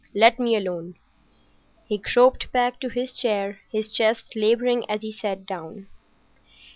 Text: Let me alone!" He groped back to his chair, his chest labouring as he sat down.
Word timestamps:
Let 0.15 0.39
me 0.39 0.55
alone!" 0.55 0.95
He 1.85 1.99
groped 1.99 2.51
back 2.51 2.79
to 2.79 2.89
his 2.89 3.13
chair, 3.13 3.59
his 3.71 3.93
chest 3.93 4.35
labouring 4.35 4.83
as 4.89 5.01
he 5.03 5.11
sat 5.11 5.45
down. 5.45 5.85